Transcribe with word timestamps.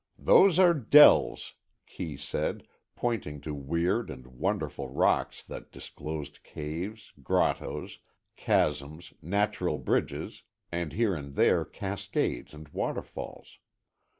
"Those 0.17 0.57
are 0.57 0.73
dells," 0.73 1.53
Kee 1.85 2.17
said, 2.17 2.67
pointing 2.95 3.39
to 3.41 3.53
weird 3.53 4.09
and 4.09 4.25
wonderful 4.25 4.89
rocks 4.89 5.43
that 5.43 5.71
disclosed 5.71 6.41
caves, 6.41 7.13
grottoes, 7.21 7.99
chasms, 8.35 9.13
natural 9.21 9.77
bridges 9.77 10.41
and 10.71 10.91
here 10.91 11.13
and 11.13 11.35
there 11.35 11.63
cascades 11.63 12.51
and 12.51 12.67
waterfalls. 12.69 13.59